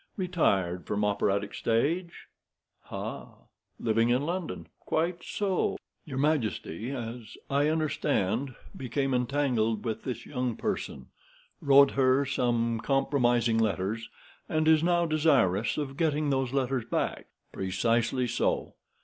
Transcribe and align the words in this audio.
Retired 0.17 0.87
from 0.87 1.05
operatic 1.05 1.53
stage—ha! 1.53 3.27
Living 3.79 4.09
in 4.09 4.23
London—quite 4.25 5.21
so! 5.23 5.77
Your 6.05 6.17
majesty, 6.17 6.89
as 6.89 7.37
I 7.51 7.67
understand, 7.67 8.55
became 8.75 9.13
entangled 9.13 9.85
with 9.85 10.03
this 10.03 10.25
young 10.25 10.55
person, 10.55 11.09
wrote 11.61 11.91
her 11.91 12.25
some 12.25 12.79
compromising 12.79 13.59
letters, 13.59 14.09
and 14.49 14.67
is 14.67 14.81
now 14.81 15.05
desirous 15.05 15.77
of 15.77 15.97
getting 15.97 16.31
those 16.31 16.51
letters 16.51 16.85
back." 16.85 17.27
"Precisely 17.51 18.27
so. 18.27 18.73